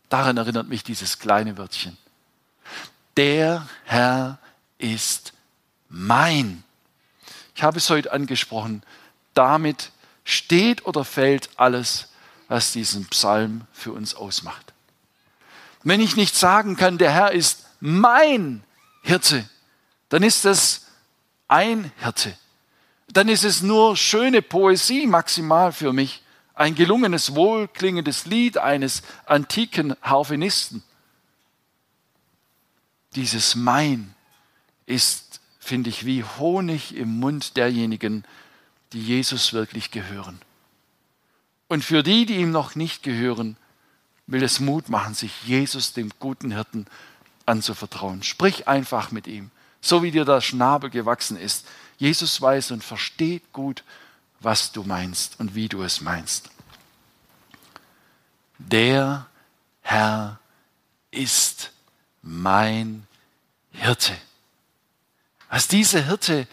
[0.07, 1.97] Daran erinnert mich dieses kleine Wörtchen.
[3.17, 4.39] Der Herr
[4.77, 5.33] ist
[5.89, 6.63] mein.
[7.53, 8.81] Ich habe es heute angesprochen.
[9.33, 9.91] Damit
[10.23, 12.07] steht oder fällt alles,
[12.47, 14.71] was diesen Psalm für uns ausmacht.
[15.83, 18.63] Wenn ich nicht sagen kann, der Herr ist mein
[19.01, 19.49] Hirte,
[20.07, 20.85] dann ist es
[21.49, 22.37] ein Hirte.
[23.09, 26.22] Dann ist es nur schöne Poesie maximal für mich,
[26.53, 30.83] ein gelungenes, wohlklingendes Lied eines antiken Harfenisten.
[33.15, 34.13] Dieses Mein
[34.85, 35.33] ist
[35.63, 38.25] finde ich wie Honig im Mund derjenigen,
[38.91, 40.41] die Jesus wirklich gehören.
[41.67, 43.55] Und für die, die ihm noch nicht gehören,
[44.27, 46.85] will es Mut machen, sich Jesus, dem guten Hirten,
[47.45, 48.23] anzuvertrauen.
[48.23, 49.51] Sprich einfach mit ihm,
[49.81, 51.65] so wie dir der Schnabel gewachsen ist.
[51.97, 53.83] Jesus weiß und versteht gut,
[54.43, 56.49] was du meinst und wie du es meinst.
[58.57, 59.27] Der
[59.81, 60.39] Herr
[61.11, 61.71] ist
[62.21, 63.07] mein
[63.71, 64.13] Hirte.
[65.49, 66.47] Was diese Hirte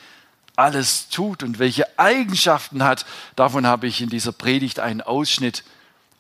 [0.56, 5.64] alles tut und welche Eigenschaften hat, davon habe ich in dieser Predigt einen Ausschnitt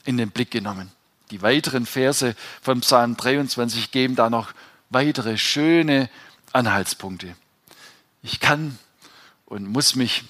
[0.04, 0.90] in den Blick genommen.
[1.30, 4.52] Die weiteren Verse vom Psalm 23 geben da noch
[4.88, 6.08] weitere schöne
[6.52, 7.36] Anhaltspunkte.
[8.22, 8.78] Ich kann
[9.46, 10.24] und muss mich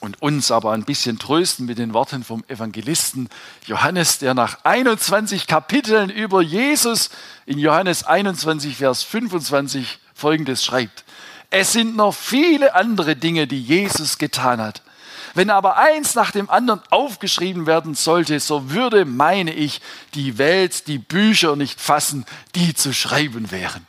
[0.00, 3.28] und uns aber ein bisschen trösten mit den Worten vom Evangelisten
[3.66, 7.10] Johannes, der nach 21 Kapiteln über Jesus
[7.46, 11.04] in Johannes 21, Vers 25 folgendes schreibt.
[11.50, 14.82] Es sind noch viele andere Dinge, die Jesus getan hat.
[15.34, 19.80] Wenn aber eins nach dem anderen aufgeschrieben werden sollte, so würde, meine ich,
[20.14, 22.24] die Welt die Bücher nicht fassen,
[22.54, 23.86] die zu schreiben wären.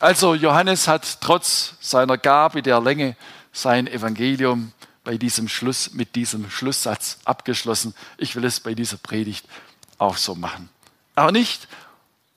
[0.00, 3.16] Also Johannes hat trotz seiner Gabe der Länge
[3.52, 4.72] sein Evangelium
[5.04, 7.94] bei diesem Schluss, mit diesem Schlusssatz abgeschlossen.
[8.16, 9.46] Ich will es bei dieser Predigt
[9.98, 10.70] auch so machen.
[11.14, 11.68] Aber nicht,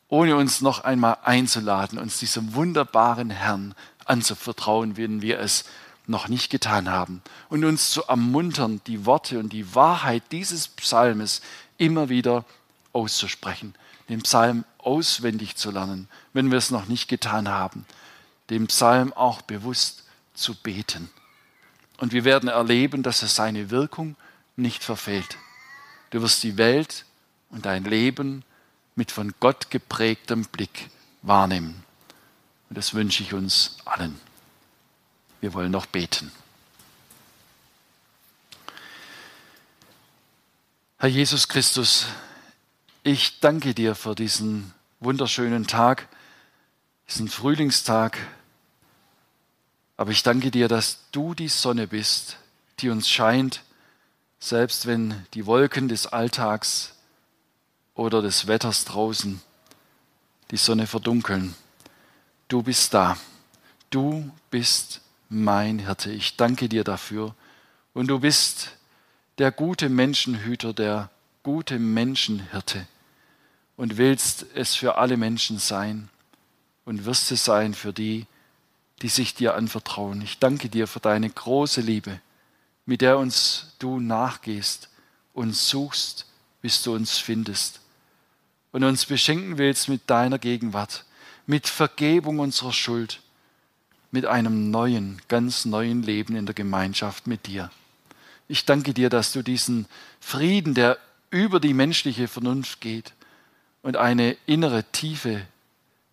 [0.09, 3.74] ohne uns noch einmal einzuladen, uns diesem wunderbaren Herrn
[4.05, 5.65] anzuvertrauen, wenn wir es
[6.05, 7.22] noch nicht getan haben.
[7.49, 11.41] Und uns zu ermuntern, die Worte und die Wahrheit dieses Psalmes
[11.78, 12.45] immer wieder
[12.93, 13.76] auszusprechen.
[14.09, 17.86] Den Psalm auswendig zu lernen, wenn wir es noch nicht getan haben.
[18.49, 21.09] Den Psalm auch bewusst zu beten.
[21.98, 24.16] Und wir werden erleben, dass es seine Wirkung
[24.56, 25.38] nicht verfehlt.
[26.12, 27.06] Du wirst die Welt
[27.50, 28.43] und dein Leben
[28.95, 30.89] mit von Gott geprägtem Blick
[31.22, 31.84] wahrnehmen.
[32.70, 34.20] Und das wünsche ich uns allen.
[35.41, 36.32] Wir wollen noch beten.
[41.00, 42.08] Herr Jesus Christus,
[43.04, 46.08] ich danke dir für diesen wunderschönen Tag,
[47.08, 48.18] diesen Frühlingstag,
[49.98, 52.38] aber ich danke dir, dass du die Sonne bist,
[52.80, 53.64] die uns scheint,
[54.39, 56.93] selbst wenn die Wolken des Alltags
[57.95, 59.41] oder des Wetters draußen
[60.52, 61.56] die Sonne verdunkeln.
[62.48, 63.18] Du bist da.
[63.89, 66.12] Du bist mein Hirte.
[66.12, 67.36] Ich danke dir dafür.
[67.93, 68.70] Und du bist
[69.39, 71.10] der gute Menschenhüter, der
[71.43, 72.88] gute Menschenhirte
[73.76, 76.10] und willst es für alle Menschen sein
[76.86, 78.37] und wirst es sein für die, die
[79.04, 80.22] sich dir anvertrauen.
[80.22, 82.20] Ich danke dir für deine große Liebe,
[82.86, 84.89] mit der uns du nachgehst
[85.34, 86.26] und suchst,
[86.62, 87.80] bis du uns findest
[88.72, 91.06] und uns beschenken willst mit deiner Gegenwart,
[91.45, 93.22] mit Vergebung unserer Schuld,
[94.12, 97.70] mit einem neuen, ganz neuen Leben in der Gemeinschaft mit dir.
[98.48, 99.86] Ich danke dir, dass du diesen
[100.20, 100.98] Frieden, der
[101.30, 103.14] über die menschliche Vernunft geht
[103.82, 105.45] und eine innere, tiefe,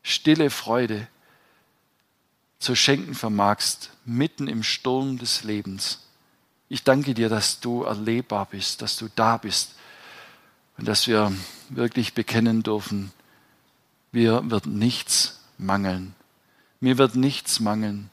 [0.02, 1.06] stille Freude
[2.64, 6.00] zu schenken vermagst, mitten im Sturm des Lebens.
[6.68, 9.74] Ich danke dir, dass du erlebbar bist, dass du da bist
[10.78, 11.32] und dass wir
[11.68, 13.12] wirklich bekennen dürfen,
[14.12, 16.14] mir wird nichts mangeln.
[16.80, 18.10] Mir wird nichts mangeln,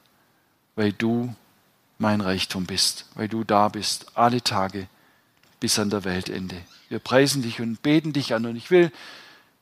[0.76, 1.34] weil du
[1.98, 4.88] mein Reichtum bist, weil du da bist, alle Tage
[5.60, 6.60] bis an der Weltende.
[6.88, 8.92] Wir preisen dich und beten dich an und ich will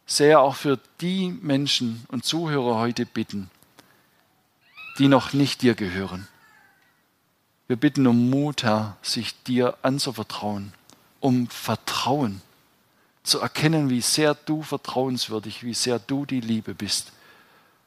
[0.06, 3.50] sehr auch für die Menschen und Zuhörer heute bitten,
[5.00, 6.28] die noch nicht dir gehören.
[7.68, 10.74] Wir bitten um Mut, Herr, sich dir anzuvertrauen,
[11.20, 12.42] um Vertrauen
[13.22, 17.12] zu erkennen, wie sehr du vertrauenswürdig, wie sehr du die Liebe bist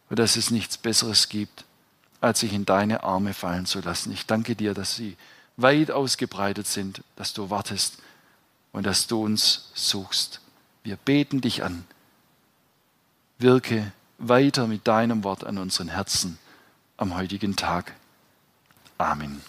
[0.09, 1.65] und dass es nichts Besseres gibt,
[2.19, 4.11] als sich in deine Arme fallen zu lassen.
[4.11, 5.15] Ich danke dir, dass sie
[5.55, 7.99] weit ausgebreitet sind, dass du wartest
[8.71, 10.41] und dass du uns suchst.
[10.83, 11.85] Wir beten dich an.
[13.37, 16.39] Wirke weiter mit deinem Wort an unseren Herzen
[17.03, 17.93] am heutigen Tag.
[18.97, 19.41] Amen.